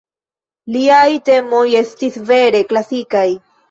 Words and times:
Liaj 0.77 1.05
temoj 1.29 1.63
estis 1.85 2.21
vere 2.35 2.67
klasikaj. 2.75 3.29